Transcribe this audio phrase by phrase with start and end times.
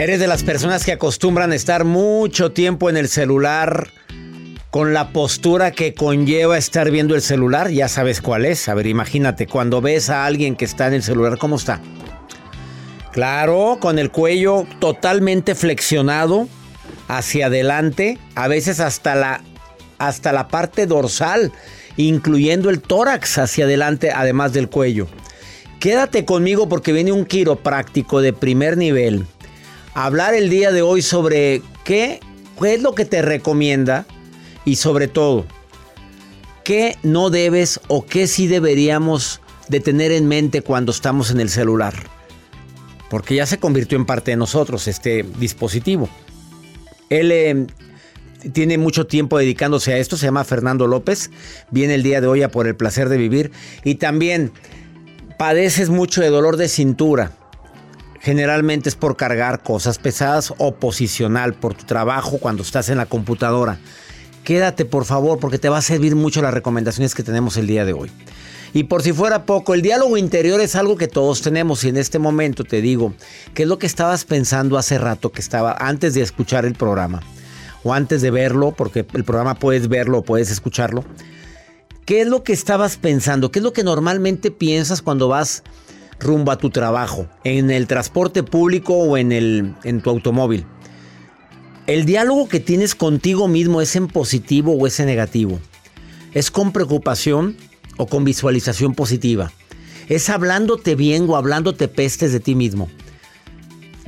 [0.00, 3.90] ¿Eres de las personas que acostumbran estar mucho tiempo en el celular
[4.70, 7.68] con la postura que conlleva estar viendo el celular?
[7.68, 8.66] Ya sabes cuál es.
[8.70, 11.82] A ver, imagínate, cuando ves a alguien que está en el celular, ¿cómo está?
[13.12, 16.48] Claro, con el cuello totalmente flexionado
[17.08, 19.42] hacia adelante, a veces hasta la,
[19.98, 21.52] hasta la parte dorsal,
[21.98, 25.08] incluyendo el tórax hacia adelante, además del cuello.
[25.78, 29.26] Quédate conmigo porque viene un quiropráctico de primer nivel
[29.94, 32.20] hablar el día de hoy sobre qué,
[32.64, 34.06] es lo que te recomienda
[34.64, 35.46] y sobre todo,
[36.64, 41.48] qué no debes o qué sí deberíamos de tener en mente cuando estamos en el
[41.48, 41.94] celular.
[43.08, 46.08] Porque ya se convirtió en parte de nosotros este dispositivo.
[47.08, 47.66] Él eh,
[48.52, 51.30] tiene mucho tiempo dedicándose a esto, se llama Fernando López,
[51.70, 53.50] viene el día de hoy a por el placer de vivir
[53.84, 54.52] y también
[55.38, 57.32] padeces mucho de dolor de cintura
[58.20, 63.06] generalmente es por cargar cosas pesadas o posicional por tu trabajo cuando estás en la
[63.06, 63.78] computadora.
[64.44, 67.84] Quédate por favor porque te va a servir mucho las recomendaciones que tenemos el día
[67.84, 68.10] de hoy.
[68.72, 71.96] Y por si fuera poco, el diálogo interior es algo que todos tenemos y en
[71.96, 73.14] este momento te digo,
[73.52, 77.20] ¿qué es lo que estabas pensando hace rato que estaba antes de escuchar el programa?
[77.82, 81.04] O antes de verlo, porque el programa puedes verlo o puedes escucharlo.
[82.04, 83.50] ¿Qué es lo que estabas pensando?
[83.50, 85.62] ¿Qué es lo que normalmente piensas cuando vas
[86.20, 90.66] rumbo a tu trabajo, en el transporte público o en, el, en tu automóvil.
[91.86, 95.58] El diálogo que tienes contigo mismo es en positivo o es en negativo.
[96.32, 97.56] Es con preocupación
[97.96, 99.50] o con visualización positiva.
[100.08, 102.88] Es hablándote bien o hablándote pestes de ti mismo.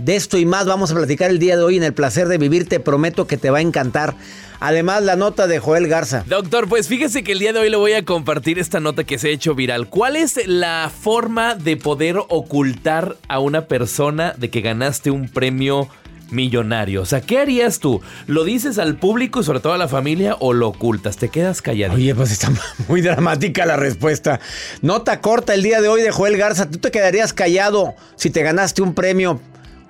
[0.03, 2.37] De esto y más vamos a platicar el día de hoy en el placer de
[2.37, 2.69] vivir.
[2.69, 4.17] Te prometo que te va a encantar.
[4.59, 6.25] Además, la nota de Joel Garza.
[6.27, 9.21] Doctor, pues fíjese que el día de hoy le voy a compartir esta nota que
[9.21, 9.89] se ha hecho viral.
[9.89, 15.89] ¿Cuál es la forma de poder ocultar a una persona de que ganaste un premio
[16.31, 17.03] millonario?
[17.03, 18.01] O sea, ¿qué harías tú?
[18.27, 21.17] ¿Lo dices al público y sobre todo a la familia o lo ocultas?
[21.17, 21.95] ¿Te quedas callado?
[21.95, 22.51] Oye, pues está
[22.89, 24.41] muy dramática la respuesta.
[24.81, 26.69] Nota corta el día de hoy de Joel Garza.
[26.69, 29.41] ¿Tú te quedarías callado si te ganaste un premio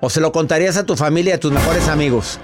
[0.05, 2.39] o se lo contarías a tu familia y a tus mejores amigos?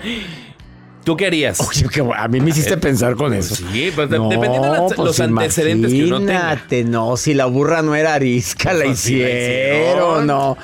[1.04, 1.60] ¿Tú qué harías?
[1.62, 3.56] Oye, que a mí me hiciste pensar con eso.
[3.56, 6.34] Sí, pues dependiendo de pues los antecedentes que uno tenga.
[6.34, 10.28] Imagínate, no, si la burra no era arisca, la, Pues la hicieron, hicieron.
[10.28, 10.58] no.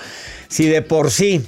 [0.48, 1.42] Si de por sí,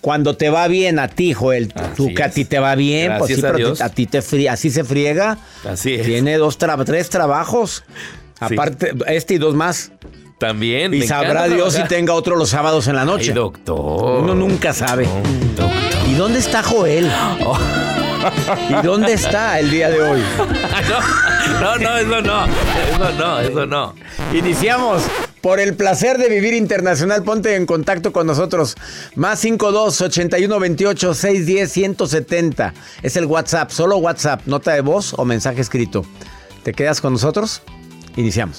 [0.00, 3.34] cuando te va bien a ti, Joel, tú que a ti te va bien, pues
[3.34, 3.80] sí, a pero Dios.
[3.82, 5.38] a ti te frie- así se friega.
[5.68, 6.06] Así es.
[6.06, 7.84] Tiene dos tra- tres trabajos.
[8.48, 8.54] Sí.
[8.54, 9.90] Aparte, este y dos más.
[10.38, 10.94] También.
[10.94, 13.30] Y sabrá Dios si tenga otro los sábados en la noche.
[13.30, 14.22] Ay, doctor.
[14.22, 15.08] Uno nunca sabe.
[15.56, 15.70] Doctor.
[16.08, 17.10] ¿Y dónde está Joel?
[18.70, 20.22] ¿Y dónde está el día de hoy?
[21.60, 22.44] no, no, no, eso no.
[22.46, 23.94] Eso no, eso no.
[24.32, 25.02] Iniciamos.
[25.40, 28.74] Por el placer de vivir internacional, ponte en contacto con nosotros.
[29.14, 32.74] Más 52 81 28 610 170.
[33.02, 36.04] Es el WhatsApp, solo WhatsApp, nota de voz o mensaje escrito.
[36.64, 37.62] ¿Te quedas con nosotros?
[38.16, 38.58] Iniciamos.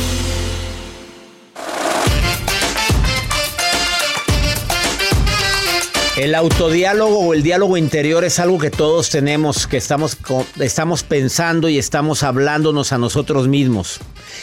[6.21, 10.15] El autodiálogo o el diálogo interior es algo que todos tenemos, que estamos,
[10.59, 13.99] estamos pensando y estamos hablándonos a nosotros mismos.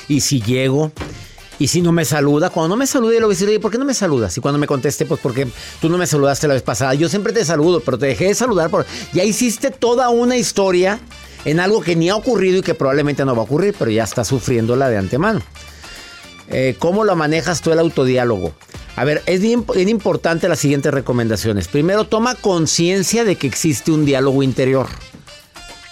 [0.08, 0.90] Y si llego,
[1.60, 3.70] y si no me saluda, cuando no me salude, le voy a decir, oye, ¿por
[3.70, 4.36] qué no me saludas?
[4.36, 5.46] Y cuando me conteste, pues porque
[5.80, 6.94] tú no me saludaste la vez pasada.
[6.94, 8.70] Yo siempre te saludo, pero te dejé de saludar.
[8.70, 8.84] Por...
[9.12, 10.98] Ya hiciste toda una historia
[11.44, 14.02] en algo que ni ha ocurrido y que probablemente no va a ocurrir, pero ya
[14.02, 15.42] estás sufriéndola de antemano.
[16.48, 18.52] Eh, ¿Cómo lo manejas tú el autodiálogo?
[18.98, 21.68] A ver, es bien, importante las siguientes recomendaciones.
[21.68, 24.88] Primero, toma conciencia de que existe un diálogo interior.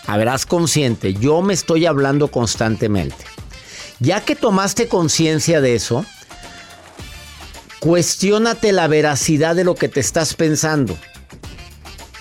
[0.09, 1.15] A ver, haz consciente.
[1.15, 3.25] Yo me estoy hablando constantemente.
[4.01, 6.05] Ya que tomaste conciencia de eso,
[7.79, 10.99] cuestiónate la veracidad de lo que te estás pensando.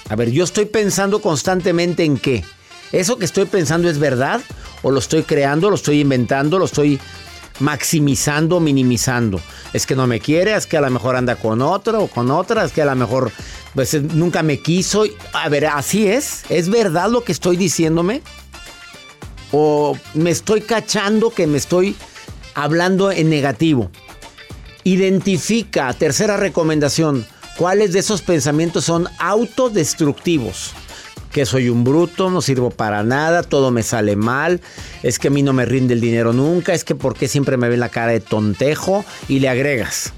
[0.08, 2.44] A ver, yo estoy pensando constantemente en qué.
[2.92, 4.40] ¿Eso que estoy pensando es verdad?
[4.84, 7.00] ¿O lo estoy creando, lo estoy inventando, lo estoy
[7.60, 9.40] maximizando, minimizando?
[9.74, 12.31] Es que no me quiere, es que a lo mejor anda con otro o con
[12.31, 13.31] otra, es que a lo mejor
[13.74, 15.06] pues, eh, nunca me quiso.
[15.34, 16.44] A ver, así es.
[16.50, 18.22] ¿Es verdad lo que estoy diciéndome?
[19.52, 21.96] ¿O me estoy cachando que me estoy
[22.56, 23.92] hablando en negativo?
[24.84, 27.25] Identifica, tercera recomendación,
[27.58, 30.74] cuáles de esos pensamientos son autodestructivos.
[31.36, 34.62] Que soy un bruto, no sirvo para nada, todo me sale mal,
[35.04, 37.58] es que a mí no me rinde el dinero nunca, es que por qué siempre
[37.58, 40.14] me ven la cara de tontejo y le agregas.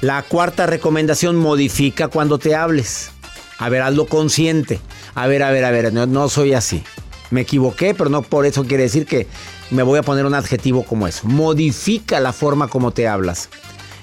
[0.00, 3.12] La cuarta recomendación, modifica cuando te hables.
[3.58, 4.80] A ver, hazlo consciente.
[5.14, 6.82] A ver, a ver, a ver, no, no soy así.
[7.30, 9.28] Me equivoqué, pero no por eso quiere decir que
[9.70, 11.28] me voy a poner un adjetivo como eso.
[11.28, 13.50] Modifica la forma como te hablas.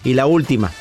[0.06, 0.72] Y la última,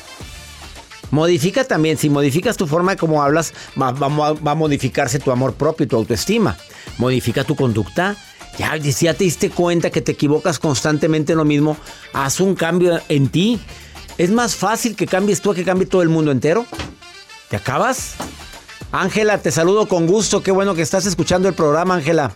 [1.15, 5.53] modifica también, si modificas tu forma como hablas, va, va- va a modificarse tu amor
[5.53, 6.57] propio y tu autoestima.
[6.97, 8.15] Modifica tu conducta.
[8.59, 11.77] Ya, si ya te diste cuenta que te equivocas constantemente en lo mismo,
[12.13, 13.59] haz un cambio en ti.
[14.17, 16.65] Es más fácil que cambies tú a que cambie todo el mundo entero.
[17.49, 18.15] ¿Te acabas?
[18.91, 20.41] Ángela, te saludo con gusto.
[20.43, 22.31] Qué bueno que estás escuchando el programa, Ángela.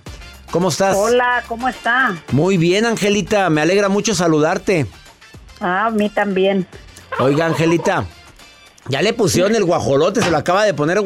[0.52, 0.96] ¿Cómo estás?
[0.98, 2.22] Hola, ¿cómo está?
[2.31, 3.50] Muy bien, Angelita.
[3.50, 4.88] Me alegra mucho saludarte.
[5.62, 6.66] Ah, a mí también.
[7.20, 8.06] Oiga, Angelita.
[8.89, 11.00] Ya le pusieron el guajolote, se lo acaba de poner.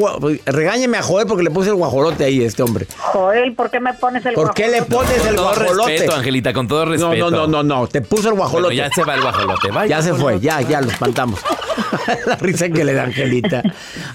[0.45, 2.87] Regáñeme a Joel porque le puse el guajolote ahí a este hombre.
[2.97, 4.95] Joel, ¿por qué me pones el ¿Por qué le guajolote?
[5.13, 5.91] pones el Todo guajolote?
[5.91, 7.29] respeto, Angelita, con todo respeto.
[7.29, 7.87] no, no, no, no.
[7.87, 8.75] Te puso el Bueno, guajolote.
[8.77, 9.69] ya se va el guajolote.
[9.71, 10.45] Vaya, Ya se fue, guajolote.
[10.45, 11.41] ya, ya lo espantamos.
[12.25, 13.61] La risa que le da Angelita.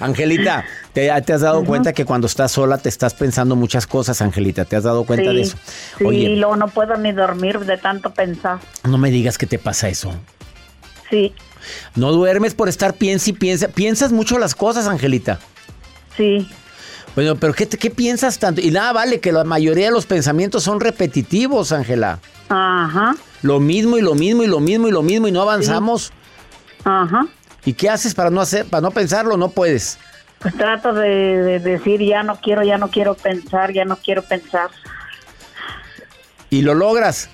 [0.00, 4.20] Angelita, ¿te, te has dado cuenta que cuando estás sola te estás pensando muchas cosas,
[4.22, 4.64] Angelita?
[4.64, 5.56] ¿Te has dado cuenta sí, de eso?
[5.98, 8.58] Sí, Oye, luego no puedo ni dormir de tanto pensar.
[8.84, 10.12] no me digas que te pasa eso.
[11.10, 11.32] Sí,
[11.94, 13.68] No duermes por estar piensa y piensa.
[13.68, 15.38] Piensas mucho las cosas, Angelita.
[16.16, 16.48] sí.
[17.14, 18.60] Bueno, pero ¿qué, ¿qué piensas tanto?
[18.60, 22.20] Y nada, vale, que la mayoría de los pensamientos son repetitivos, Ángela.
[22.48, 26.12] Ajá, Lo mismo y lo mismo y lo mismo y lo mismo y no avanzamos.
[26.84, 27.26] ajá.
[27.64, 29.36] ¿Y qué haces para no hacer, para no pensarlo?
[29.36, 29.98] No puedes.
[30.38, 34.22] Pues trato de, de decir, ya no quiero, ya no quiero pensar, ya no quiero
[34.22, 34.70] pensar.
[36.50, 37.28] Y lo logras.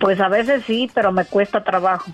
[0.00, 2.10] Pues a veces sí, pero me cuesta trabajo.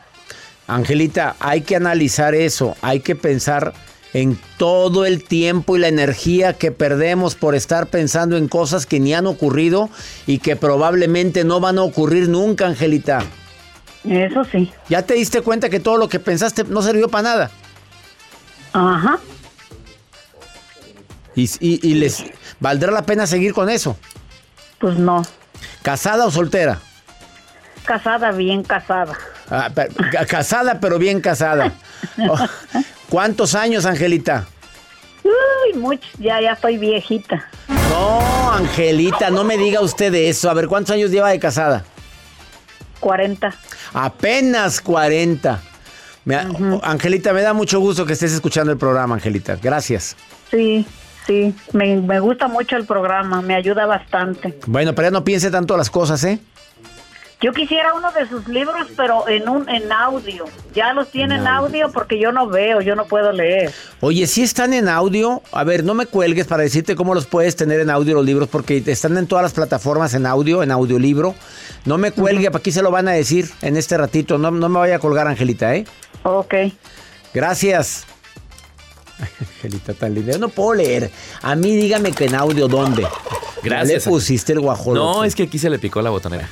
[0.66, 3.72] Angelita, hay que analizar eso, hay que pensar
[4.12, 8.98] en todo el tiempo y la energía que perdemos por estar pensando en cosas que
[8.98, 9.90] ni han ocurrido
[10.26, 13.22] y que probablemente no van a ocurrir nunca, Angelita.
[14.08, 14.72] Eso sí.
[14.88, 17.50] ¿Ya te diste cuenta que todo lo que pensaste no sirvió para nada?
[18.72, 19.18] Ajá.
[21.34, 22.24] Y, y- y les
[22.60, 23.96] valdrá la pena seguir con eso.
[24.78, 25.22] Pues no.
[25.82, 26.78] ¿Casada o soltera?
[27.84, 29.16] Casada, bien casada.
[29.50, 29.70] Ah,
[30.28, 31.72] casada, pero bien casada.
[32.28, 32.36] Oh,
[33.08, 34.46] ¿Cuántos años, Angelita?
[35.24, 37.48] Uy, mucho, ya, ya estoy viejita.
[37.68, 40.48] No, Angelita, no me diga usted de eso.
[40.50, 41.84] A ver, ¿cuántos años lleva de casada?
[43.00, 43.52] 40.
[43.92, 45.60] Apenas 40.
[46.82, 49.56] Angelita, me da mucho gusto que estés escuchando el programa, Angelita.
[49.60, 50.16] Gracias.
[50.50, 50.86] Sí,
[51.26, 54.58] sí, me, me gusta mucho el programa, me ayuda bastante.
[54.66, 56.38] Bueno, pero ya no piense tanto las cosas, ¿eh?
[57.38, 60.46] Yo quisiera uno de sus libros, pero en un en audio.
[60.74, 63.74] Ya los tiene en audio porque yo no veo, yo no puedo leer.
[64.00, 67.54] Oye, si están en audio, a ver, no me cuelgues para decirte cómo los puedes
[67.54, 71.34] tener en audio los libros, porque están en todas las plataformas en audio, en audiolibro.
[71.84, 74.38] No me cuelgue, para aquí se lo van a decir en este ratito.
[74.38, 75.84] No, no me vaya a colgar, Angelita, ¿eh?
[76.22, 76.54] Ok.
[77.34, 78.06] Gracias.
[79.40, 80.38] Angelita tan linda.
[80.38, 81.10] no puedo leer.
[81.42, 83.06] A mí dígame que en audio, ¿dónde?
[83.62, 84.06] Gracias.
[84.06, 85.00] le pusiste el guajolo?
[85.00, 86.48] No, es que aquí se le picó la botonera.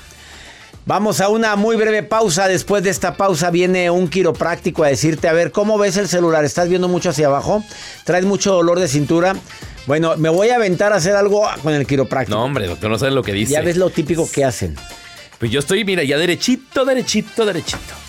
[0.87, 2.47] Vamos a una muy breve pausa.
[2.47, 6.45] Después de esta pausa viene un quiropráctico a decirte, a ver, ¿cómo ves el celular?
[6.45, 7.65] ¿Estás viendo mucho hacia abajo?
[8.05, 9.35] ¿Traes mucho dolor de cintura?
[9.87, 12.37] Bueno, me voy a aventar a hacer algo con el quiropráctico.
[12.37, 13.53] No, hombre, doctor, no sabes lo que dice.
[13.55, 14.77] Ya ves lo típico que hacen.
[15.39, 18.04] Pues yo estoy, mira, ya derechito, derechito, derechito.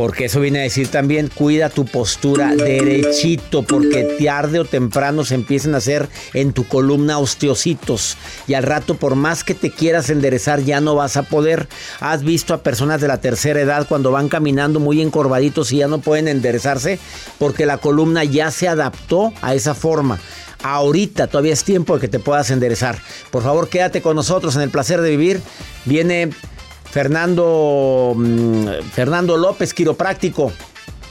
[0.00, 5.34] Porque eso viene a decir también, cuida tu postura derechito, porque tarde o temprano se
[5.34, 8.16] empiezan a hacer en tu columna osteocitos.
[8.48, 11.68] Y al rato, por más que te quieras enderezar, ya no vas a poder.
[12.00, 15.86] Has visto a personas de la tercera edad cuando van caminando muy encorvaditos y ya
[15.86, 16.98] no pueden enderezarse,
[17.38, 20.18] porque la columna ya se adaptó a esa forma.
[20.62, 22.96] Ahorita todavía es tiempo de que te puedas enderezar.
[23.30, 25.42] Por favor, quédate con nosotros en el placer de vivir.
[25.84, 26.30] Viene
[26.90, 30.52] Fernando, mm, Fernando López, quiropráctico,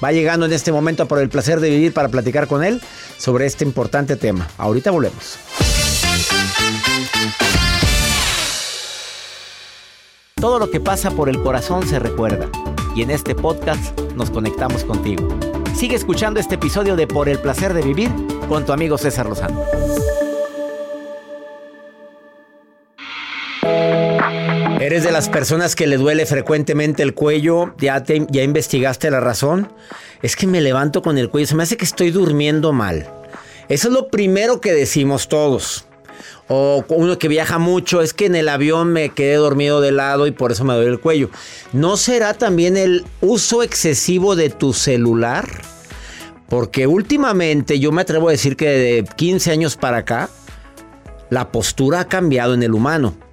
[0.04, 2.82] va llegando en este momento por el placer de vivir para platicar con él
[3.18, 4.48] sobre este importante tema.
[4.58, 5.38] Ahorita volvemos.
[10.36, 12.50] Todo lo que pasa por el corazón se recuerda
[12.96, 15.28] y en este podcast nos conectamos contigo.
[15.76, 18.10] Sigue escuchando este episodio de Por el placer de vivir
[18.48, 19.64] con tu amigo César Lozano.
[24.90, 27.76] ¿Eres de las personas que le duele frecuentemente el cuello?
[27.78, 29.72] ¿Ya, ¿Ya investigaste la razón?
[30.24, 33.08] Es que me levanto con el cuello, se me hace que estoy durmiendo mal.
[33.68, 35.86] Eso es lo primero que decimos todos.
[36.48, 40.26] O uno que viaja mucho, es que en el avión me quedé dormido de lado
[40.26, 41.30] y por eso me duele el cuello.
[41.72, 45.48] ¿No será también el uso excesivo de tu celular?
[46.48, 50.32] Porque últimamente yo me atrevo a decir que de 15 años para acá,
[51.30, 53.29] la postura ha cambiado en el humano.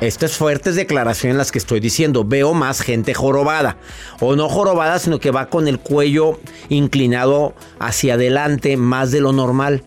[0.00, 2.24] Estas fuertes declaraciones las que estoy diciendo.
[2.24, 3.76] Veo más gente jorobada.
[4.20, 6.40] O no jorobada, sino que va con el cuello
[6.70, 9.82] inclinado hacia adelante más de lo normal.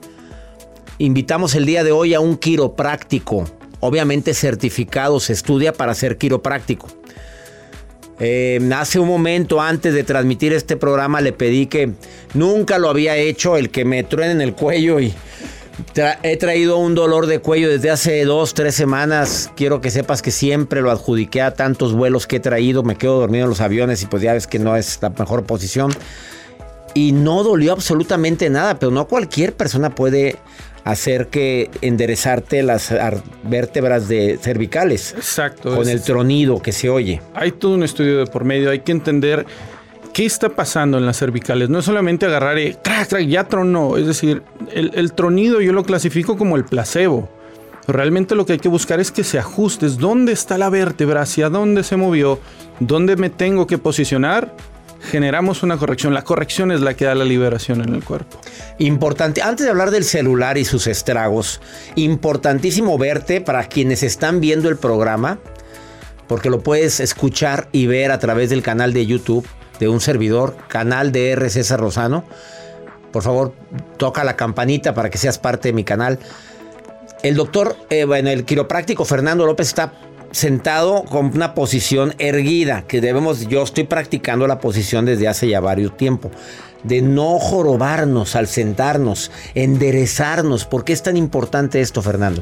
[1.00, 3.46] Invitamos el día de hoy a un quiropráctico.
[3.79, 6.88] Obviamente certificado, se estudia para ser quiropráctico.
[8.20, 11.93] Eh, hace un momento antes de transmitir este programa le pedí que
[12.36, 15.13] nunca lo había hecho, el que me truene en el cuello y
[16.24, 19.51] he traído un dolor de cuello desde hace dos, tres semanas.
[19.56, 22.84] Quiero que sepas que siempre lo adjudiqué a tantos vuelos que he traído.
[22.84, 25.44] Me quedo dormido en los aviones y pues ya ves que no es la mejor
[25.44, 25.92] posición.
[26.94, 30.38] Y no dolió absolutamente nada, pero no cualquier persona puede
[30.84, 32.94] hacer que enderezarte las
[33.44, 35.13] vértebras de cervicales.
[35.18, 35.75] Exacto.
[35.75, 37.22] Con el tronido que se oye.
[37.34, 38.70] Hay todo un estudio de por medio.
[38.70, 39.46] Hay que entender
[40.13, 41.70] ¿Qué está pasando en las cervicales?
[41.70, 42.77] No es solamente agarrar y
[43.27, 43.98] ya tronó.
[43.98, 47.29] Es decir, el, tronido yo lo clasifico como el placebo.
[47.88, 49.98] Realmente lo que hay que buscar es que se ajustes.
[49.98, 51.24] ¿Dónde está la vértebra?
[51.24, 52.39] ¿Hacia dónde se movió?
[52.79, 54.55] ¿Dónde me tengo que posicionar?
[55.01, 56.13] Generamos una corrección.
[56.13, 58.39] La corrección es la que da la liberación en el cuerpo.
[58.77, 61.60] Importante, antes de hablar del celular y sus estragos,
[61.96, 65.39] importantísimo verte para quienes están viendo el programa,
[66.27, 69.48] porque lo puedes escuchar y ver a través del canal de YouTube
[69.84, 71.50] de un servidor, canal de R.
[71.50, 72.24] César Rosano.
[73.12, 73.54] Por favor,
[73.98, 76.20] toca la campanita para que seas parte de mi canal.
[77.22, 79.94] El doctor, eh, bueno, el quiropráctico Fernando López está
[80.32, 85.60] sentado con una posición erguida, que debemos, yo estoy practicando la posición desde hace ya
[85.60, 86.32] varios tiempo,
[86.84, 90.66] de no jorobarnos al sentarnos, enderezarnos.
[90.66, 92.42] ¿Por qué es tan importante esto, Fernando?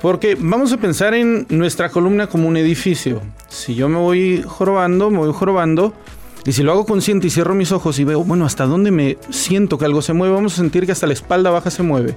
[0.00, 3.22] Porque vamos a pensar en nuestra columna como un edificio.
[3.48, 5.94] Si yo me voy jorobando, me voy jorobando,
[6.46, 9.16] y si lo hago consciente y cierro mis ojos y veo, bueno, hasta dónde me
[9.30, 12.16] siento que algo se mueve, vamos a sentir que hasta la espalda baja se mueve.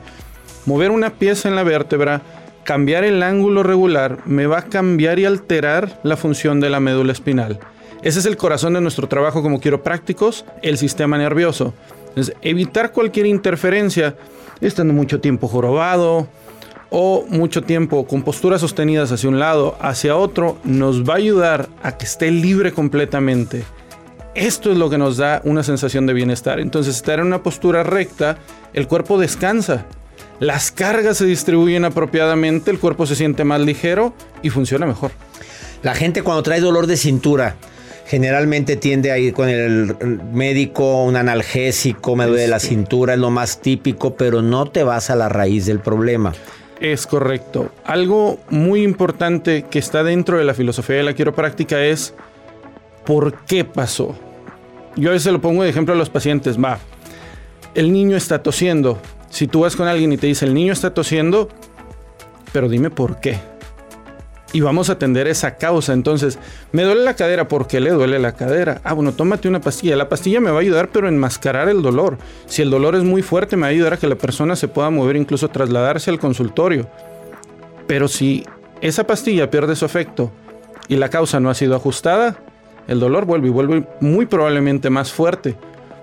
[0.65, 2.21] Mover una pieza en la vértebra,
[2.65, 7.13] cambiar el ángulo regular, me va a cambiar y alterar la función de la médula
[7.13, 7.59] espinal.
[8.01, 11.73] Ese es el corazón de nuestro trabajo como quiroprácticos, el sistema nervioso.
[12.09, 14.17] Entonces, evitar cualquier interferencia,
[14.59, 16.27] estando mucho tiempo jorobado
[16.89, 21.69] o mucho tiempo con posturas sostenidas hacia un lado, hacia otro, nos va a ayudar
[21.81, 23.63] a que esté libre completamente
[24.37, 26.59] Esto es lo que nos da una sensación de bienestar.
[26.59, 28.37] Entonces, estar en una postura recta,
[28.71, 29.87] el cuerpo descansa.
[30.39, 34.13] Las cargas se distribuyen apropiadamente, el cuerpo se siente más ligero
[34.43, 35.09] y funciona mejor.
[35.81, 37.55] La gente cuando trae dolor de cintura,
[38.05, 39.95] generalmente tiende a ir con el
[40.31, 45.09] médico, un analgésico, me duele la cintura, es lo más típico, pero no te vas
[45.09, 46.35] a la raíz del problema.
[46.79, 47.71] Es correcto.
[47.85, 52.13] Algo muy importante que está dentro de la filosofía de la quiropráctica es
[53.03, 54.15] por qué pasó.
[54.97, 56.61] Yo a veces lo pongo de ejemplo a los pacientes.
[56.61, 56.79] Va,
[57.75, 58.99] el niño está tosiendo.
[59.29, 61.49] Si tú vas con alguien y te dice el niño está tosiendo,
[62.51, 63.39] pero dime por qué
[64.53, 65.93] y vamos a atender esa causa.
[65.93, 66.39] Entonces,
[66.71, 68.81] me duele la cadera, ¿por qué le duele la cadera?
[68.83, 69.95] Ah, bueno, tómate una pastilla.
[69.95, 72.17] La pastilla me va a ayudar, pero enmascarar el dolor.
[72.45, 74.67] Si el dolor es muy fuerte, me va a ayudar a que la persona se
[74.67, 76.89] pueda mover, incluso trasladarse al consultorio.
[77.87, 78.45] Pero si
[78.81, 80.31] esa pastilla pierde su efecto
[80.87, 82.37] y la causa no ha sido ajustada,
[82.87, 85.55] el dolor vuelve y vuelve muy probablemente más fuerte.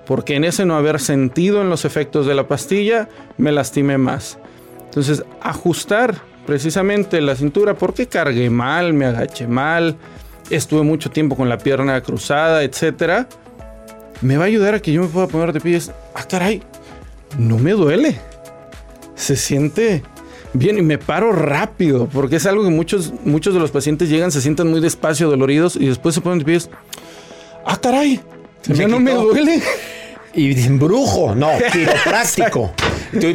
[0.06, 4.38] Porque en ese no haber sentido en los efectos de la pastilla, me lastimé más.
[4.84, 6.14] Entonces, ajustar
[6.46, 9.96] precisamente la cintura porque cargué mal, me agaché mal,
[10.50, 13.28] estuve mucho tiempo con la pierna cruzada, etcétera,
[14.20, 15.90] me va a ayudar a que yo me pueda poner de pies.
[16.14, 16.62] Ah, caray,
[17.38, 18.18] no me duele.
[19.14, 20.02] Se siente
[20.54, 24.32] bien y me paro rápido, porque es algo que muchos, muchos de los pacientes llegan,
[24.32, 26.70] se sientan muy despacio, doloridos y después se ponen de pies.
[27.66, 28.20] Ah, caray,
[28.66, 29.62] ya no me duele.
[30.32, 32.72] Y dicen, brujo, no, quiropráctico.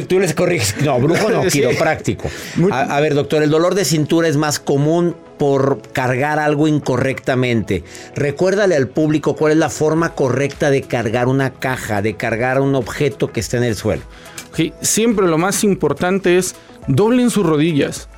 [0.08, 2.28] tú, les corriges, no, brujo no, quiropráctico.
[2.70, 7.82] A, a, ver, doctor, el dolor de cintura es más común por cargar algo incorrectamente.
[8.14, 12.74] Recuérdale al público cuál es la forma correcta de cargar una caja, de cargar un
[12.74, 14.02] objeto que esté en el suelo.
[14.50, 14.74] Okay.
[14.82, 16.56] Siempre lo más importante es
[16.86, 18.08] doblen sus rodillas.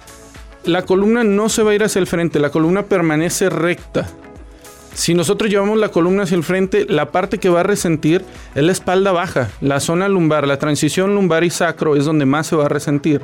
[0.64, 4.08] La columna no se va a ir hacia el frente, la columna permanece recta.
[4.94, 8.62] Si nosotros llevamos la columna hacia el frente, la parte que va a resentir es
[8.62, 12.56] la espalda baja, la zona lumbar, la transición lumbar y sacro es donde más se
[12.56, 13.22] va a resentir.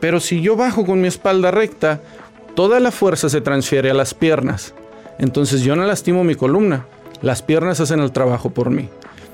[0.00, 2.00] Pero si yo bajo con mi espalda recta,
[2.54, 4.74] toda la fuerza se transfiere a las piernas.
[5.18, 6.86] Entonces yo no lastimo mi columna,
[7.22, 8.88] las piernas hacen el trabajo por mí.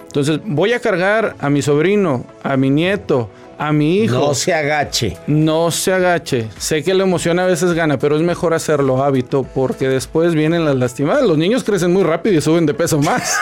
[0.07, 3.31] Entonces voy a cargar a mi sobrino, a mi nieto,
[3.63, 4.19] a mi hijo.
[4.19, 5.17] No se agache.
[5.29, 6.49] No se agache.
[6.59, 10.65] Sé que la emoción a veces gana, pero es mejor hacerlo hábito porque después vienen
[10.65, 11.23] las lastimadas.
[11.23, 13.39] Los niños crecen muy rápido y suben de peso más.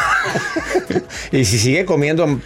[1.32, 2.38] y si sigue comiendo.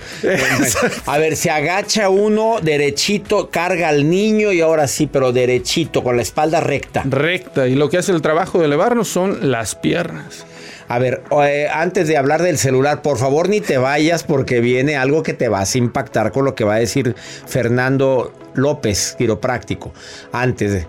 [1.07, 6.15] a ver, se agacha uno derechito, carga al niño y ahora sí, pero derechito, con
[6.15, 7.03] la espalda recta.
[7.05, 7.67] Recta.
[7.67, 10.47] Y lo que hace el trabajo de elevarnos son las piernas.
[10.88, 14.97] A ver, eh, antes de hablar del celular, por favor ni te vayas porque viene
[14.97, 17.14] algo que te vas a impactar con lo que va a decir
[17.47, 19.92] Fernando López, quiropráctico.
[20.33, 20.87] Antes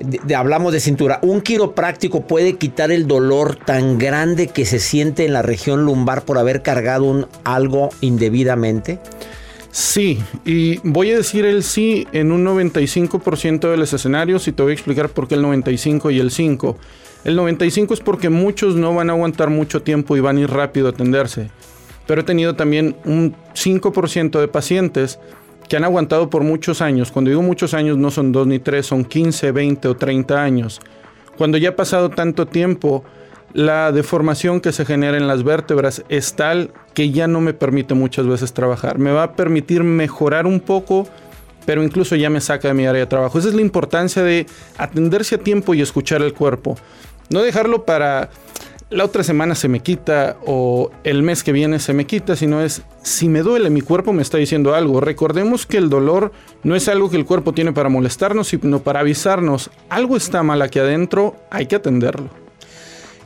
[0.00, 1.18] de, hablamos de cintura.
[1.22, 6.24] ¿Un quiropráctico puede quitar el dolor tan grande que se siente en la región lumbar
[6.24, 8.98] por haber cargado un, algo indebidamente?
[9.70, 14.62] Sí, y voy a decir el sí en un 95% de los escenarios y te
[14.62, 16.76] voy a explicar por qué el 95 y el 5.
[17.24, 20.50] El 95 es porque muchos no van a aguantar mucho tiempo y van a ir
[20.50, 21.50] rápido a atenderse.
[22.06, 25.18] Pero he tenido también un 5% de pacientes
[25.68, 27.10] que han aguantado por muchos años.
[27.10, 30.80] Cuando digo muchos años no son 2 ni 3, son 15, 20 o 30 años.
[31.36, 33.04] Cuando ya ha pasado tanto tiempo,
[33.52, 37.94] la deformación que se genera en las vértebras es tal que ya no me permite
[37.94, 38.98] muchas veces trabajar.
[38.98, 41.06] Me va a permitir mejorar un poco,
[41.66, 43.38] pero incluso ya me saca de mi área de trabajo.
[43.38, 44.46] Esa es la importancia de
[44.78, 46.76] atenderse a tiempo y escuchar el cuerpo.
[47.30, 48.30] No dejarlo para
[48.90, 52.62] la otra semana se me quita o el mes que viene se me quita, sino
[52.62, 55.00] es si me duele, mi cuerpo me está diciendo algo.
[55.00, 59.00] Recordemos que el dolor no es algo que el cuerpo tiene para molestarnos, sino para
[59.00, 62.47] avisarnos, algo está mal aquí adentro, hay que atenderlo.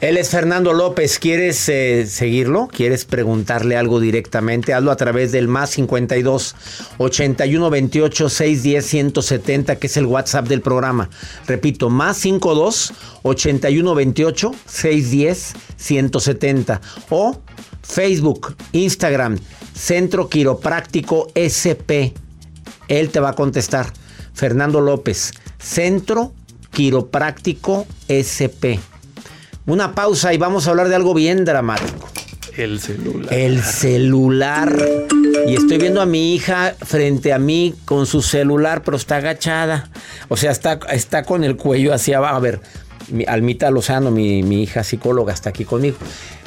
[0.02, 1.20] Él es Fernando López.
[1.20, 2.66] ¿Quieres eh, seguirlo?
[2.66, 4.74] ¿Quieres preguntarle algo directamente?
[4.74, 6.56] Hazlo a través del más 52
[6.98, 11.08] 81 28 610 170, que es el WhatsApp del programa.
[11.46, 16.80] Repito, más 52 81 28 610 170.
[17.10, 17.40] O
[17.84, 19.38] Facebook, Instagram,
[19.72, 22.10] Centro Quiropráctico SP.
[22.88, 23.92] Él te va a contestar.
[24.34, 26.32] Fernando López, Centro
[26.72, 28.91] Quiropráctico SP.
[29.66, 32.08] Una pausa y vamos a hablar de algo bien dramático.
[32.56, 33.32] El celular.
[33.32, 34.76] El celular.
[35.46, 39.88] Y estoy viendo a mi hija frente a mí con su celular, pero está agachada.
[40.28, 42.36] O sea, está, está con el cuello hacia abajo.
[42.36, 42.60] A ver,
[43.26, 45.96] Almita Lozano, mi, mi, hija psicóloga, está aquí conmigo.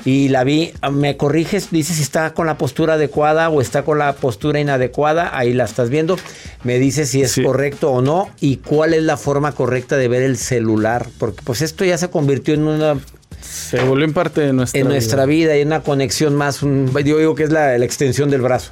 [0.05, 3.97] Y la vi, me corriges, dices si está con la postura adecuada o está con
[3.97, 5.35] la postura inadecuada.
[5.35, 6.15] Ahí la estás viendo.
[6.63, 10.21] Me dices si es correcto o no y cuál es la forma correcta de ver
[10.21, 11.07] el celular.
[11.17, 12.99] Porque pues esto ya se convirtió en una
[13.41, 14.93] Se volvió en parte de nuestra en vida.
[14.93, 16.61] nuestra vida y una conexión más.
[16.61, 18.71] Un, yo digo que es la, la extensión del brazo.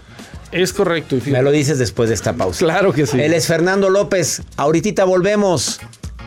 [0.51, 1.17] Es correcto.
[1.17, 2.59] y Me lo dices después de esta pausa.
[2.59, 3.19] Claro que sí.
[3.19, 4.43] Él es Fernando López.
[4.55, 5.79] Ahorita volvemos.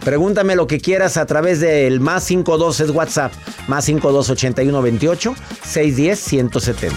[0.06, 3.32] Pregúntame lo que quieras a través del más 52 es WhatsApp.
[3.66, 6.96] Más 52 81 28 610 170.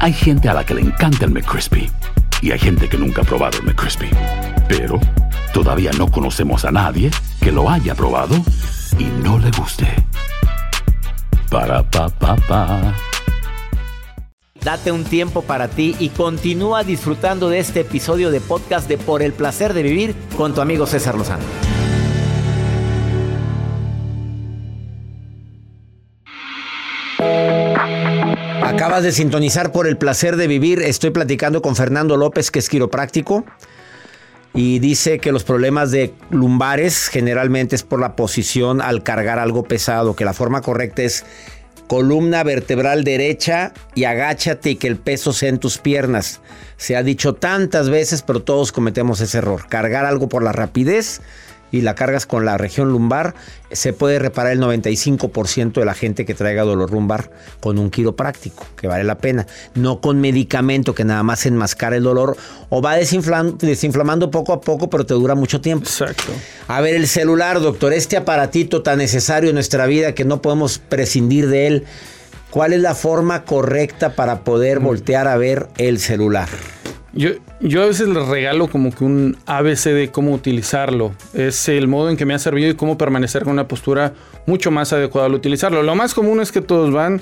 [0.00, 1.90] Hay gente a la que le encanta el McCrispy
[2.40, 4.10] y hay gente que nunca ha probado el McCrispy.
[4.68, 4.98] Pero
[5.54, 8.34] todavía no conocemos a nadie que lo haya probado
[8.98, 9.86] y no le guste.
[11.50, 12.94] Para pa pa pa.
[14.62, 19.22] Date un tiempo para ti y continúa disfrutando de este episodio de podcast de Por
[19.22, 21.71] el placer de vivir con tu amigo César Lozano.
[28.72, 30.80] Acabas de sintonizar por el placer de vivir.
[30.80, 33.44] Estoy platicando con Fernando López, que es quiropráctico.
[34.54, 39.64] Y dice que los problemas de lumbares generalmente es por la posición al cargar algo
[39.64, 41.24] pesado, que la forma correcta es
[41.86, 46.40] columna vertebral derecha y agáchate y que el peso sea en tus piernas.
[46.78, 49.66] Se ha dicho tantas veces, pero todos cometemos ese error.
[49.68, 51.20] Cargar algo por la rapidez
[51.72, 53.34] y la cargas con la región lumbar,
[53.72, 57.30] se puede reparar el 95% de la gente que traiga dolor lumbar
[57.60, 59.46] con un quiropráctico, que vale la pena.
[59.74, 62.36] No con medicamento que nada más enmascara el dolor
[62.68, 65.86] o va desinflam- desinflamando poco a poco, pero te dura mucho tiempo.
[65.86, 66.32] Exacto.
[66.68, 70.78] A ver, el celular, doctor, este aparatito tan necesario en nuestra vida que no podemos
[70.78, 71.84] prescindir de él.
[72.50, 76.48] ¿Cuál es la forma correcta para poder voltear a ver el celular?
[77.14, 81.12] Yo, yo a veces les regalo como que un ABC de cómo utilizarlo.
[81.34, 84.14] Es el modo en que me ha servido y cómo permanecer con una postura
[84.46, 85.82] mucho más adecuada al utilizarlo.
[85.82, 87.20] Lo más común es que todos van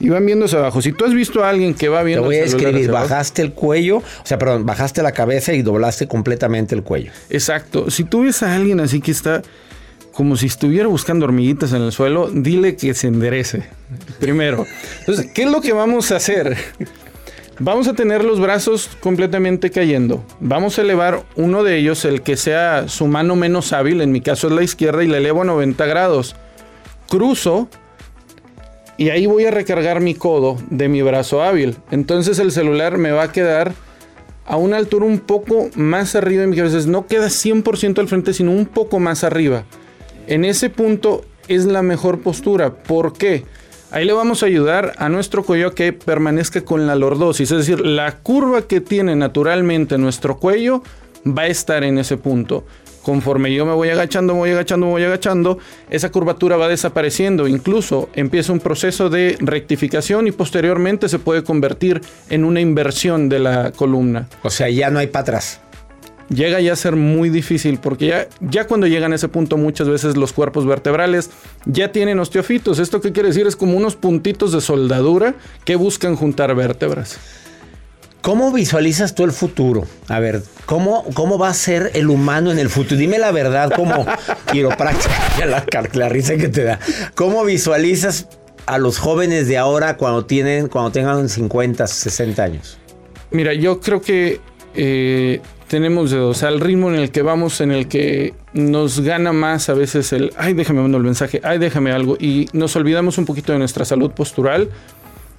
[0.00, 0.82] y van viendo hacia abajo.
[0.82, 3.52] Si tú has visto a alguien que va Te viendo voy a escribir, bajaste el
[3.52, 7.12] cuello, o sea, perdón, bajaste la cabeza y doblaste completamente el cuello.
[7.30, 7.90] Exacto.
[7.90, 9.42] Si tú ves a alguien así que está
[10.12, 13.64] como si estuviera buscando hormiguitas en el suelo, dile que se enderece.
[14.18, 14.64] Primero.
[15.00, 16.56] Entonces, ¿qué es lo que vamos a hacer?
[17.58, 20.22] Vamos a tener los brazos completamente cayendo.
[20.40, 24.20] Vamos a elevar uno de ellos, el que sea su mano menos hábil, en mi
[24.20, 26.36] caso es la izquierda, y la elevo a 90 grados.
[27.08, 27.68] Cruzo
[28.98, 31.76] y ahí voy a recargar mi codo de mi brazo hábil.
[31.90, 33.72] Entonces el celular me va a quedar
[34.44, 36.78] a una altura un poco más arriba de mi cabeza.
[36.86, 39.64] No queda 100% al frente, sino un poco más arriba.
[40.26, 42.74] En ese punto es la mejor postura.
[42.74, 43.44] ¿Por qué?
[43.90, 47.50] Ahí le vamos a ayudar a nuestro cuello a que permanezca con la lordosis.
[47.50, 50.82] Es decir, la curva que tiene naturalmente nuestro cuello
[51.26, 52.64] va a estar en ese punto.
[53.02, 57.46] Conforme yo me voy agachando, me voy agachando, me voy agachando, esa curvatura va desapareciendo.
[57.46, 63.38] Incluso empieza un proceso de rectificación y posteriormente se puede convertir en una inversión de
[63.38, 64.28] la columna.
[64.42, 65.60] O sea, ya no hay para atrás.
[66.28, 69.88] Llega ya a ser muy difícil porque ya, ya cuando llegan a ese punto muchas
[69.88, 71.30] veces los cuerpos vertebrales
[71.66, 72.80] ya tienen osteofitos.
[72.80, 73.46] ¿Esto qué quiere decir?
[73.46, 75.34] Es como unos puntitos de soldadura
[75.64, 77.18] que buscan juntar vértebras.
[78.22, 79.84] ¿Cómo visualizas tú el futuro?
[80.08, 82.96] A ver, ¿cómo, cómo va a ser el humano en el futuro?
[82.96, 84.04] Dime la verdad como
[84.50, 86.80] quiropráctica, la, la risa que te da.
[87.14, 88.26] ¿Cómo visualizas
[88.66, 92.78] a los jóvenes de ahora cuando, tienen, cuando tengan 50, 60 años?
[93.30, 94.40] Mira, yo creo que
[94.74, 96.42] eh, tenemos de dos.
[96.42, 100.32] Al ritmo en el que vamos, en el que nos gana más a veces el,
[100.36, 103.84] ay, déjame mandar el mensaje, ay, déjame algo, y nos olvidamos un poquito de nuestra
[103.84, 104.70] salud postural.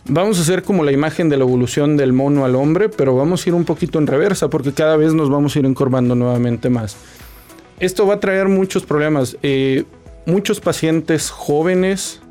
[0.10, 3.46] Vamos a hacer como la imagen de la evolución del mono al hombre, pero vamos
[3.46, 6.70] a ir un poquito en reversa porque cada vez nos vamos a ir encorvando nuevamente
[6.70, 6.96] más.
[7.80, 9.38] Esto va a traer muchos problemas.
[9.44, 9.84] Eh,
[10.26, 12.22] muchos pacientes jóvenes,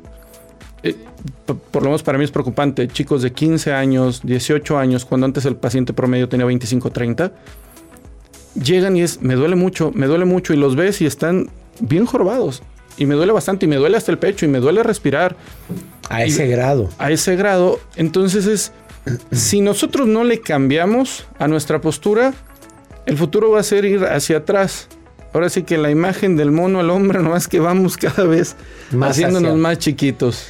[0.81, 0.95] eh,
[1.45, 5.45] por lo menos para mí es preocupante, chicos de 15 años, 18 años, cuando antes
[5.45, 7.31] el paciente promedio tenía 25, 30,
[8.61, 12.05] llegan y es, me duele mucho, me duele mucho y los ves y están bien
[12.05, 12.63] jorbados.
[12.97, 15.35] Y me duele bastante y me duele hasta el pecho y me duele respirar.
[16.09, 16.89] A ese grado.
[16.97, 17.79] A ese grado.
[17.95, 18.71] Entonces es,
[19.31, 22.33] si nosotros no le cambiamos a nuestra postura,
[23.05, 24.87] el futuro va a ser ir hacia atrás.
[25.33, 28.55] Ahora sí que la imagen del mono al hombre, no es que vamos cada vez
[28.91, 30.47] Más haciéndonos hacia- más chiquitos.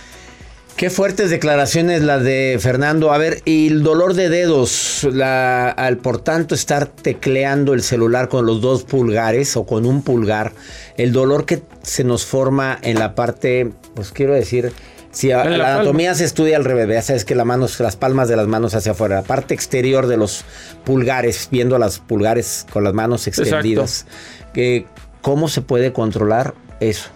[0.77, 3.11] Qué fuertes declaraciones las de Fernando.
[3.11, 8.29] A ver, y el dolor de dedos, la, al por tanto estar tecleando el celular
[8.29, 10.51] con los dos pulgares o con un pulgar,
[10.97, 14.71] el dolor que se nos forma en la parte, pues quiero decir,
[15.09, 18.27] si a- la anatomía se estudia al revés, ya sabes que la mano, las palmas
[18.29, 20.45] de las manos hacia afuera, la parte exterior de los
[20.85, 24.05] pulgares, viendo las pulgares con las manos extendidas.
[24.53, 24.85] Que,
[25.21, 27.09] ¿Cómo se puede controlar eso?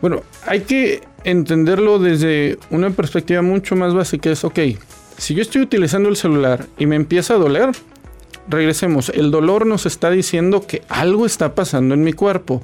[0.00, 4.30] Bueno, hay que entenderlo desde una perspectiva mucho más básica.
[4.30, 4.58] Es, ok,
[5.16, 7.70] si yo estoy utilizando el celular y me empieza a doler,
[8.48, 9.08] regresemos.
[9.10, 12.62] El dolor nos está diciendo que algo está pasando en mi cuerpo.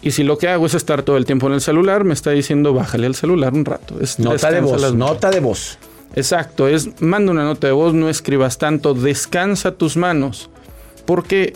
[0.00, 2.30] Y si lo que hago es estar todo el tiempo en el celular, me está
[2.30, 4.00] diciendo bájale al celular un rato.
[4.00, 5.78] Es- Nota de voz, nota de voz.
[6.14, 10.50] Exacto, es manda una nota de voz, no escribas tanto, descansa tus manos.
[11.06, 11.54] Porque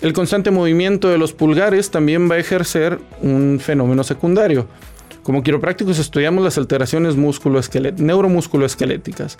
[0.00, 4.66] el constante movimiento de los pulgares también va a ejercer un fenómeno secundario.
[5.22, 9.36] Como quiroprácticos estudiamos las alteraciones neuromusculoesqueléticas.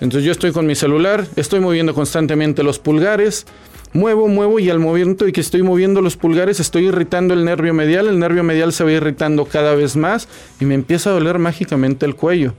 [0.00, 3.46] Entonces yo estoy con mi celular, estoy moviendo constantemente los pulgares,
[3.92, 7.72] muevo, muevo y al movimiento de que estoy moviendo los pulgares estoy irritando el nervio
[7.72, 10.28] medial, el nervio medial se va irritando cada vez más
[10.60, 12.54] y me empieza a doler mágicamente el cuello.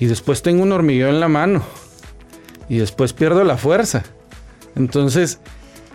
[0.00, 1.62] Y después tengo un hormigueo en la mano.
[2.68, 4.02] Y después pierdo la fuerza.
[4.74, 5.38] Entonces,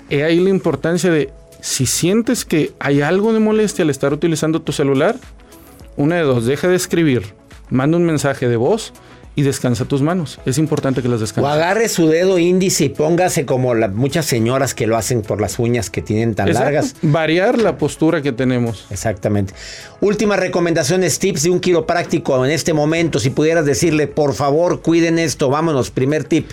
[0.09, 4.61] he ahí la importancia de, si sientes que hay algo de molestia al estar utilizando
[4.61, 5.15] tu celular,
[5.95, 7.33] una de dos, deja de escribir,
[7.69, 8.93] manda un mensaje de voz
[9.35, 10.39] y descansa tus manos.
[10.47, 11.51] Es importante que las O descanses.
[11.53, 15.59] agarre su dedo índice y póngase como la- muchas señoras que lo hacen por las
[15.59, 16.63] uñas que tienen tan Exacto.
[16.65, 16.95] largas.
[17.03, 18.87] Variar la postura que tenemos.
[18.89, 19.53] Exactamente.
[20.01, 23.19] Últimas recomendaciones, tips de un quiropráctico en este momento.
[23.19, 25.49] Si pudieras decirle, por favor, cuiden esto.
[25.51, 26.49] Vámonos, primer tip.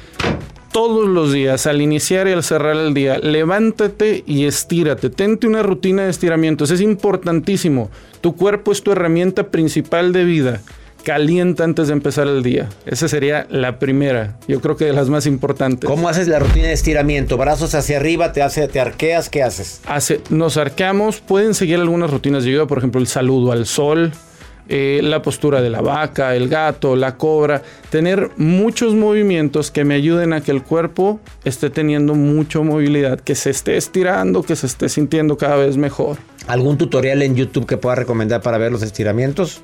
[0.75, 5.09] Todos los días, al iniciar y al cerrar el día, levántate y estírate.
[5.09, 6.73] Tente una rutina de estiramientos.
[6.73, 7.93] Es importantísimo.
[8.21, 10.63] Tu cuerpo es tu herramienta principal de vida.
[11.05, 12.71] Calienta antes de empezar el día.
[12.87, 14.37] Esa sería la primera.
[14.49, 15.89] Yo creo que de las más importantes.
[15.89, 17.37] ¿Cómo haces la rutina de estiramiento?
[17.37, 19.81] Brazos hacia arriba, te, hace, te arqueas, ¿qué haces?
[19.87, 24.11] hace, nos arqueamos, pueden seguir algunas rutinas de yoga, por ejemplo, el saludo al sol,
[24.69, 29.95] eh, la postura de la vaca, el gato, la cobra, tener muchos movimientos que me
[29.95, 34.67] ayuden a que el cuerpo esté teniendo mucha movilidad, que se esté estirando, que se
[34.67, 36.17] esté sintiendo cada vez mejor.
[36.47, 39.63] ¿Algún tutorial en YouTube que pueda recomendar para ver los estiramientos?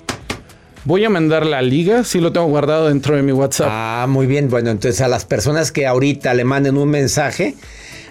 [0.85, 3.69] Voy a mandar la liga, si lo tengo guardado dentro de mi WhatsApp.
[3.71, 4.49] Ah, muy bien.
[4.49, 7.55] Bueno, entonces a las personas que ahorita le manden un mensaje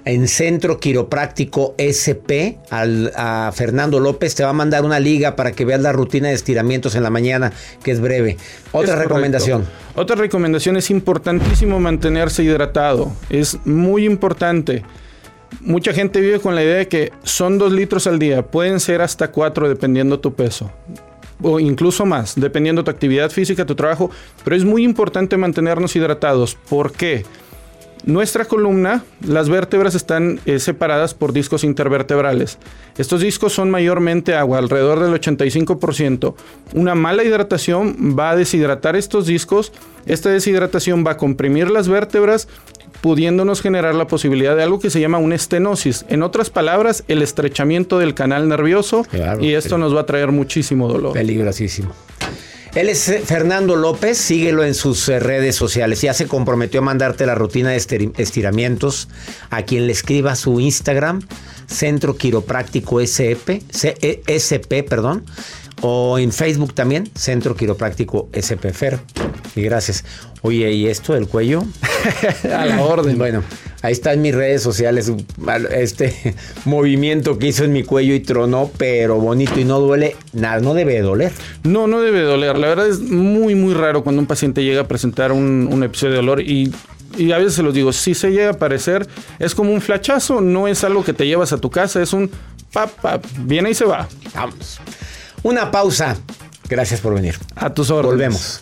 [0.05, 5.51] en Centro Quiropráctico SP al- a Fernando López te va a mandar una liga para
[5.51, 7.51] que veas la rutina de estiramientos en la mañana,
[7.83, 8.37] que es breve.
[8.71, 9.61] Otra Es recomendación.
[9.63, 10.01] correcto.
[10.01, 13.11] Otra recomendación es importantísimo mantenerse hidratado.
[13.29, 14.83] Es muy importante.
[15.61, 18.43] Mucha gente vive con la idea de que son dos litros al día.
[18.45, 20.71] Pueden ser hasta cuatro dependiendo tu peso.
[21.41, 24.11] O incluso más, dependiendo tu actividad física, tu trabajo.
[24.43, 26.55] Pero es muy importante mantenernos hidratados.
[26.69, 27.25] ¿Por qué?
[28.05, 32.57] Nuestra columna, las vértebras están eh, separadas por discos intervertebrales.
[32.97, 36.33] Estos discos son mayormente agua, alrededor del 85%.
[36.73, 39.73] Una mala hidratación va a deshidratar estos discos.
[40.05, 42.47] Esta deshidratación va a comprimir las vértebras,
[43.01, 46.05] pudiéndonos generar la posibilidad de algo que se llama una estenosis.
[46.09, 49.03] En otras palabras, el estrechamiento del canal nervioso.
[49.09, 51.13] Claro, y esto nos va a traer muchísimo dolor.
[51.13, 51.93] Peligrosísimo.
[52.75, 56.01] Él es Fernando López, síguelo en sus eh, redes sociales.
[56.01, 59.07] Ya se comprometió a mandarte la rutina de estiramientos
[59.49, 61.21] a quien le escriba su Instagram,
[61.67, 65.25] Centro Quiropráctico SP, C- eh, SP, perdón,
[65.81, 68.99] o en Facebook también, Centro Quiropráctico SP Fer.
[69.55, 70.03] Y gracias.
[70.41, 71.63] Oye, ¿y esto del cuello?
[72.55, 73.17] A la orden.
[73.17, 73.43] Bueno,
[73.81, 75.11] ahí está en mis redes sociales
[75.71, 80.59] este movimiento que hizo en mi cuello y tronó, pero bonito y no duele nada,
[80.59, 81.31] no debe de doler.
[81.63, 82.57] No, no debe doler.
[82.57, 86.11] La verdad es muy, muy raro cuando un paciente llega a presentar un, un episodio
[86.11, 86.73] de dolor y,
[87.17, 89.07] y a veces se los digo, si se llega a aparecer,
[89.39, 92.29] es como un flachazo, no es algo que te llevas a tu casa, es un
[92.71, 94.07] pap, pap, viene y se va.
[94.33, 94.79] Vamos.
[95.43, 96.17] Una pausa.
[96.67, 97.35] Gracias por venir.
[97.55, 98.11] A tus órdenes.
[98.11, 98.61] Volvemos.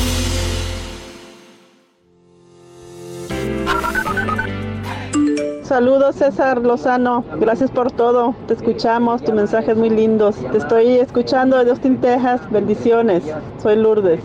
[5.71, 10.35] Saludos César Lozano, gracias por todo, te escuchamos, tus mensajes muy lindos.
[10.51, 13.23] Te estoy escuchando de Austin, Texas, bendiciones.
[13.63, 14.19] Soy Lourdes.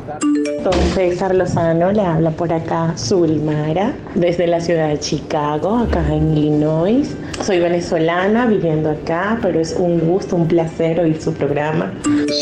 [0.64, 6.37] Don César Lozano le habla por acá Zulmara, desde la ciudad de Chicago, acá en
[6.37, 7.16] Illinois.
[7.42, 11.94] Soy venezolana viviendo acá, pero es un gusto, un placer oír su programa.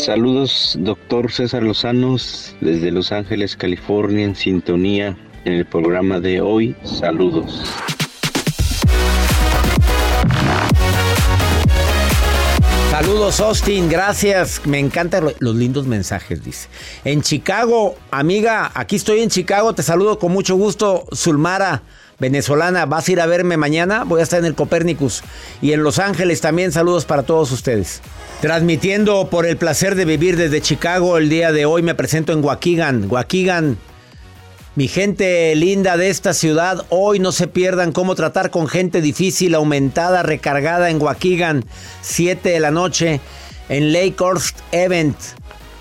[0.03, 2.15] Saludos, doctor César Lozano,
[2.59, 6.75] desde Los Ángeles, California, en sintonía en el programa de hoy.
[6.81, 7.63] Saludos.
[13.15, 14.61] Saludos Austin, gracias.
[14.65, 16.67] Me encantan los lindos mensajes, dice.
[17.05, 21.83] En Chicago, amiga, aquí estoy en Chicago, te saludo con mucho gusto, Zulmara,
[22.19, 22.85] venezolana.
[22.85, 24.03] ¿Vas a ir a verme mañana?
[24.03, 25.23] Voy a estar en el Copérnicus.
[25.61, 28.01] Y en Los Ángeles también saludos para todos ustedes.
[28.41, 32.43] Transmitiendo por el placer de vivir desde Chicago el día de hoy, me presento en
[32.43, 33.09] Waukegan.
[33.09, 33.77] Waukegan
[34.75, 39.55] mi gente linda de esta ciudad, hoy no se pierdan cómo tratar con gente difícil,
[39.55, 41.63] aumentada, recargada en Waukegan,
[42.01, 43.21] 7 de la noche,
[43.69, 45.15] en Lakehurst Event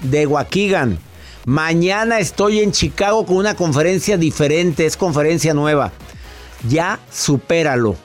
[0.03, 0.99] de Waukegan.
[1.45, 5.91] Mañana estoy en Chicago con una conferencia diferente, es conferencia nueva.
[6.69, 7.97] Ya supéralo.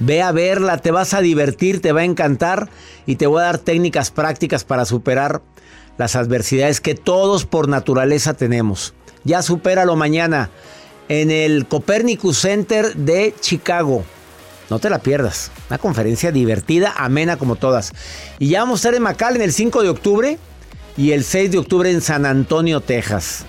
[0.00, 2.68] Ve a verla, te vas a divertir, te va a encantar
[3.06, 5.40] y te voy a dar técnicas prácticas para superar
[5.98, 8.94] las adversidades que todos por naturaleza tenemos.
[9.24, 10.50] Ya supéralo mañana
[11.08, 14.04] en el Copernicus Center de Chicago.
[14.70, 15.50] No te la pierdas.
[15.68, 17.92] Una conferencia divertida, amena como todas.
[18.38, 20.38] Y ya vamos a estar en McAllen el 5 de octubre
[20.96, 23.44] y el 6 de octubre en San Antonio, Texas.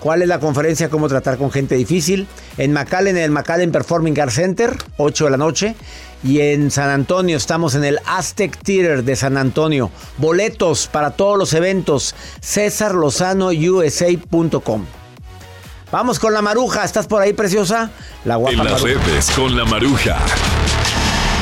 [0.00, 0.88] ¿Cuál es la conferencia?
[0.88, 2.26] Cómo tratar con gente difícil.
[2.56, 5.76] En McAllen, en el McAllen Performing Arts Center, 8 de la noche.
[6.24, 9.90] Y en San Antonio estamos en el Aztec Theater de San Antonio.
[10.16, 12.14] Boletos para todos los eventos.
[13.60, 14.86] USA.com
[15.92, 16.84] Vamos con la maruja.
[16.84, 17.90] ¿Estás por ahí, preciosa?
[18.24, 20.16] La guapa En las redes con la maruja.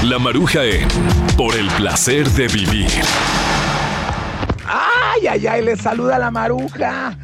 [0.03, 0.89] La maruja en
[1.37, 2.91] Por el placer de vivir.
[4.67, 5.65] ¡Ay, ay, ay!
[5.65, 7.17] Le saluda la maruja.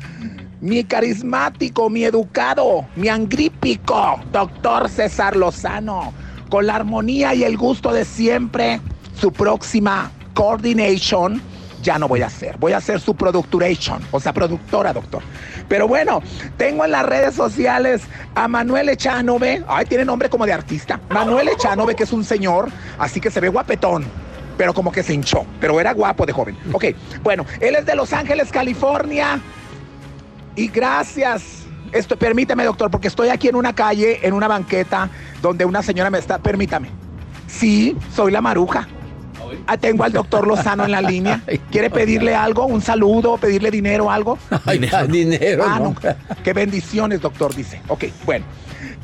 [0.65, 6.15] Mi carismático, mi educado, mi angrípico, doctor César Lozano
[6.49, 8.81] con la armonía y el gusto de siempre,
[9.15, 11.43] su próxima coordination
[11.83, 12.57] ya no voy a hacer.
[12.57, 15.23] Voy a hacer su producturation, o sea, productora, doctor.
[15.69, 16.23] Pero bueno,
[16.57, 18.01] tengo en las redes sociales
[18.35, 19.65] a Manuel Echanove.
[19.69, 20.99] Ay, tiene nombre como de artista.
[21.11, 24.07] Manuel Echanove, que es un señor, así que se ve guapetón.
[24.57, 26.57] Pero como que se hinchó, pero era guapo de joven.
[26.73, 26.87] Ok,
[27.23, 29.43] bueno, él es de Los Ángeles, California.
[30.57, 31.65] Y gracias
[31.95, 35.09] esto, permíteme, doctor, porque estoy aquí en una calle, en una banqueta,
[35.41, 36.39] donde una señora me está.
[36.39, 36.89] Permítame.
[37.47, 38.89] Sí, soy la maruja.
[39.69, 41.41] Ah, tengo al doctor Lozano en la línea.
[41.71, 42.67] ¿Quiere pedirle algo?
[42.67, 43.37] ¿Un saludo?
[43.37, 44.11] ¿Pedirle dinero?
[44.11, 44.39] ¿Algo?
[44.67, 45.07] dinero.
[45.09, 45.95] dinero ah, no.
[46.43, 47.81] Qué bendiciones, doctor, dice.
[47.87, 48.45] Ok, bueno.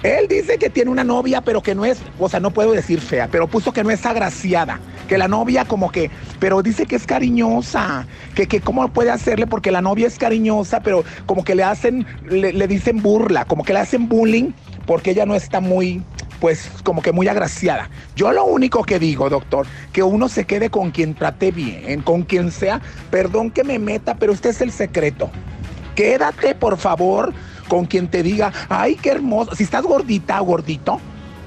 [0.02, 3.00] Él dice que tiene una novia, pero que no es, o sea, no puedo decir
[3.00, 6.96] fea, pero puso que no es agraciada, que la novia como que, pero dice que
[6.96, 11.54] es cariñosa, que, que cómo puede hacerle porque la novia es cariñosa, pero como que
[11.54, 14.52] le hacen, le, le dicen burla, como que le hacen bullying
[14.86, 16.02] porque ella no está muy,
[16.40, 17.90] pues como que muy agraciada.
[18.16, 22.22] Yo lo único que digo, doctor, que uno se quede con quien trate bien, con
[22.22, 25.30] quien sea, perdón que me meta, pero este es el secreto.
[25.94, 27.34] Quédate, por favor,
[27.70, 29.54] con quien te diga, ay, qué hermoso.
[29.54, 31.00] Si estás gordita o gordito,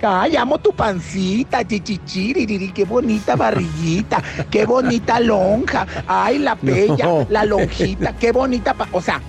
[0.05, 5.87] Ay, amo tu pancita, chichichiri, qué bonita barriguita, qué bonita lonja.
[6.05, 8.75] Ay, la bella, la lonjita, qué bonita.
[8.91, 9.21] o sea,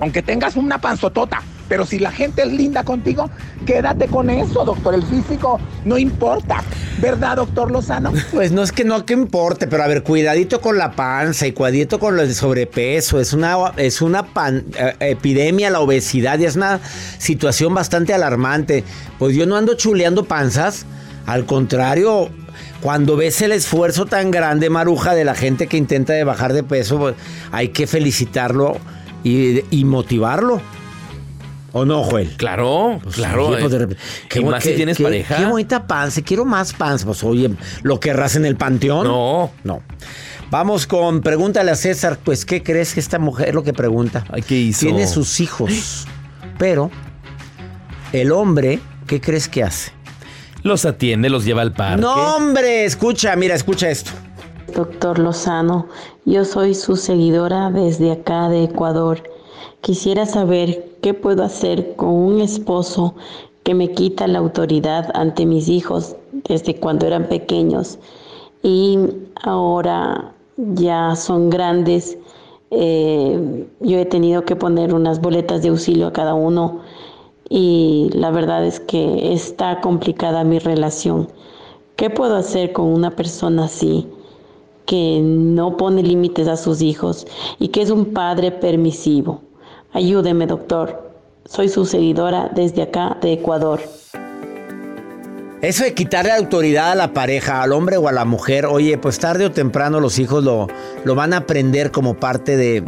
[0.00, 3.30] aunque tengas una panzotota, pero si la gente es linda contigo,
[3.66, 4.94] quédate con eso, doctor.
[4.94, 6.62] El físico no importa.
[7.00, 8.12] ¿Verdad, doctor Lozano?
[8.32, 11.52] Pues no es que no que importe, pero a ver, cuidadito con la panza y
[11.52, 13.20] cuidadito con el sobrepeso.
[13.20, 14.26] Es una, es una
[14.78, 16.80] eh, epidemia la obesidad y es una
[17.18, 18.84] situación bastante alarmante.
[19.18, 20.86] Pues yo no ando chuleando panzas.
[21.26, 22.30] Al contrario,
[22.80, 26.98] cuando ves el esfuerzo tan grande, Maruja, de la gente que intenta bajar de peso,
[26.98, 27.14] pues,
[27.52, 28.76] hay que felicitarlo
[29.24, 30.60] y motivarlo.
[31.72, 32.28] ¿O no, Joel?
[32.36, 33.56] Claro, pues claro.
[33.56, 33.66] Eh.
[33.68, 35.36] Pues, ¿Qué, más si tienes pareja?
[35.36, 37.06] Qué bonita panza, quiero más panza.
[37.06, 37.50] Pues oye,
[37.82, 39.06] ¿lo querrás en el panteón?
[39.06, 39.50] No.
[39.64, 39.82] No.
[40.50, 44.24] Vamos con pregúntale a César, pues ¿qué crees que esta mujer es lo que pregunta?
[44.30, 44.80] Ay, ¿qué hizo?
[44.80, 46.06] Tiene sus hijos,
[46.58, 46.90] pero
[48.12, 49.92] el hombre, ¿qué crees que hace?
[50.62, 52.02] Los atiende, los lleva al parque.
[52.02, 54.10] No, hombre, escucha, mira, escucha esto.
[54.74, 55.88] Doctor Lozano,
[56.26, 59.22] yo soy su seguidora desde acá de Ecuador
[59.82, 63.14] Quisiera saber qué puedo hacer con un esposo
[63.64, 66.16] que me quita la autoridad ante mis hijos
[66.48, 67.98] desde cuando eran pequeños
[68.62, 68.98] y
[69.42, 72.16] ahora ya son grandes.
[72.70, 76.80] Eh, yo he tenido que poner unas boletas de auxilio a cada uno
[77.48, 81.28] y la verdad es que está complicada mi relación.
[81.96, 84.06] ¿Qué puedo hacer con una persona así
[84.86, 87.26] que no pone límites a sus hijos
[87.58, 89.40] y que es un padre permisivo?
[89.92, 91.01] Ayúdeme, doctor.
[91.44, 93.80] Soy su seguidora desde acá de Ecuador.
[95.60, 99.18] Eso de quitarle autoridad a la pareja, al hombre o a la mujer, oye, pues
[99.18, 100.66] tarde o temprano los hijos lo,
[101.04, 102.82] lo van a aprender como parte de,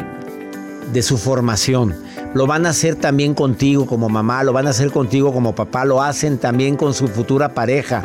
[0.93, 1.95] de su formación.
[2.35, 5.85] Lo van a hacer también contigo como mamá, lo van a hacer contigo como papá,
[5.85, 8.03] lo hacen también con su futura pareja.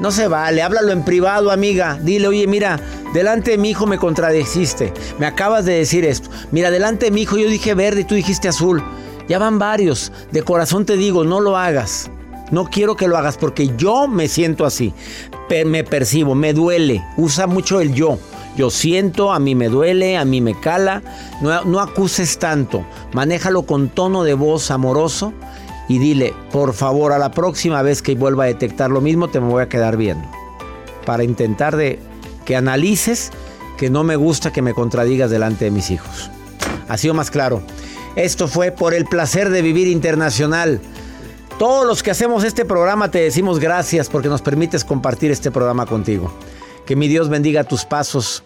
[0.00, 1.98] No se vale, háblalo en privado, amiga.
[2.00, 2.80] Dile, oye, mira,
[3.12, 4.92] delante de mi hijo me contradeciste.
[5.18, 6.30] Me acabas de decir esto.
[6.52, 8.82] Mira, delante de mi hijo yo dije verde y tú dijiste azul.
[9.28, 10.12] Ya van varios.
[10.32, 12.10] De corazón te digo, no lo hagas.
[12.50, 14.94] No quiero que lo hagas porque yo me siento así.
[15.66, 17.04] me percibo, me duele.
[17.16, 18.18] Usa mucho el yo.
[18.56, 21.02] Yo siento, a mí me duele, a mí me cala.
[21.42, 22.84] No, no acuses tanto.
[23.12, 25.32] Manéjalo con tono de voz amoroso
[25.88, 29.38] y dile, por favor, a la próxima vez que vuelva a detectar lo mismo, te
[29.38, 30.26] voy a quedar viendo.
[31.06, 31.98] Para intentar de
[32.44, 33.30] que analices
[33.76, 36.30] que no me gusta que me contradigas delante de mis hijos.
[36.88, 37.62] Ha sido más claro.
[38.16, 40.80] Esto fue por el placer de vivir internacional.
[41.58, 45.86] Todos los que hacemos este programa te decimos gracias porque nos permites compartir este programa
[45.86, 46.32] contigo.
[46.86, 48.44] Que mi Dios bendiga tus pasos.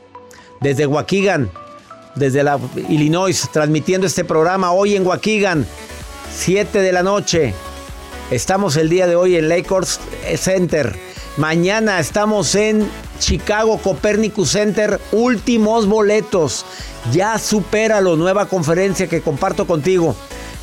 [0.60, 1.50] Desde Waukegan,
[2.14, 2.44] desde
[2.88, 5.66] Illinois, transmitiendo este programa hoy en Waukegan,
[6.34, 7.54] 7 de la noche.
[8.30, 10.00] Estamos el día de hoy en Lakers
[10.36, 10.96] Center.
[11.36, 12.88] Mañana estamos en
[13.22, 15.00] Chicago Copernicus Center.
[15.12, 16.66] Últimos boletos.
[17.12, 18.16] Ya supéralo.
[18.16, 20.16] Nueva conferencia que comparto contigo.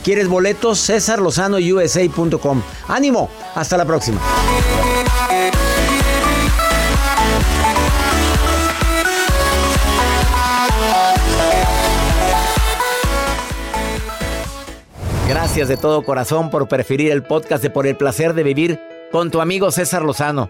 [0.04, 0.78] ¿Quieres boletos?
[0.80, 2.62] César Lozano USA.com.
[2.90, 3.30] Ánimo.
[3.56, 4.20] Hasta la próxima.
[15.30, 18.80] Gracias de todo corazón por preferir el podcast de Por el placer de vivir
[19.12, 20.50] con tu amigo César Lozano.